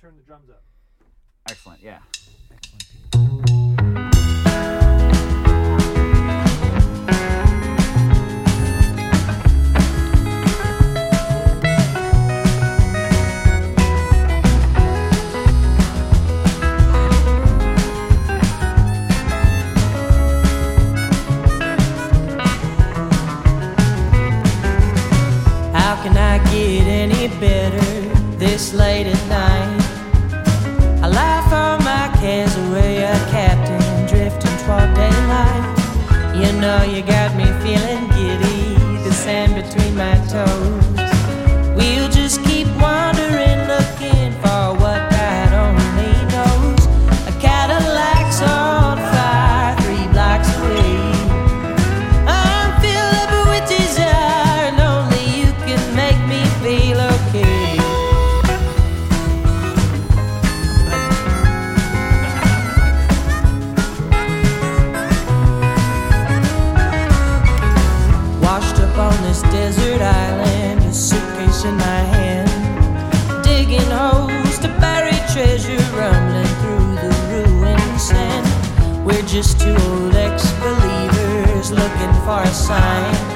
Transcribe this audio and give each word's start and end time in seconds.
turn 0.00 0.16
the 0.16 0.22
drums 0.22 0.48
up. 0.48 0.62
Excellent. 1.50 1.82
Yeah. 1.82 1.98
How 25.74 26.02
can 26.02 26.16
I 26.16 26.38
get 26.50 26.86
any 26.86 27.28
better 27.38 27.78
this 28.38 28.72
late 28.72 29.06
at 29.06 29.28
night? 29.28 29.89
Know 36.70 36.84
you 36.84 37.02
got 37.02 37.34
me 37.34 37.46
feeling 37.64 38.06
giddy, 38.14 39.02
the 39.02 39.12
sand 39.12 39.54
between 39.56 39.96
my 39.96 40.14
toes. 40.28 40.79
This 69.30 69.42
desert 69.42 70.02
island, 70.02 70.82
a 70.82 70.92
suitcase 70.92 71.64
in 71.64 71.76
my 71.76 72.02
hand, 72.14 72.50
digging 73.44 73.88
holes 73.88 74.58
to 74.58 74.66
bury 74.80 75.14
treasure, 75.32 75.78
rumbling 75.94 76.52
through 76.60 76.94
the 76.96 77.48
ruined 77.60 78.00
sand. 78.00 79.06
We're 79.06 79.22
just 79.22 79.60
two 79.60 79.76
old 79.86 80.16
ex-believers 80.16 81.70
looking 81.70 82.12
for 82.24 82.42
a 82.42 82.52
sign. 82.52 83.29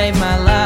Someone 0.00 0.14
save 0.14 0.20
my 0.20 0.38
life. 0.38 0.59